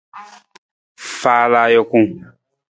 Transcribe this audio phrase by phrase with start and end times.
[1.19, 1.99] Faala ajuku.